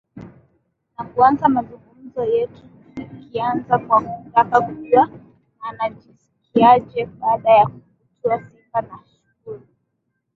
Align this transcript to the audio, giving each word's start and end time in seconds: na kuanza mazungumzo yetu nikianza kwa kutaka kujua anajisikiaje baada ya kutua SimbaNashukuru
na 0.95 1.03
kuanza 1.11 1.49
mazungumzo 1.55 2.23
yetu 2.25 2.63
nikianza 3.11 3.77
kwa 3.79 4.01
kutaka 4.01 4.61
kujua 4.61 5.09
anajisikiaje 5.59 7.05
baada 7.05 7.49
ya 7.49 7.65
kutua 7.65 8.43
SimbaNashukuru 8.43 9.67